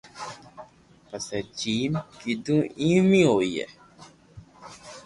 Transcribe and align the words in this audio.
پسي 1.07 1.39
جيم 1.59 1.93
ڪيئو 2.19 2.57
ايم 2.81 3.07
اي 3.15 3.23
ھوئي 3.31 3.65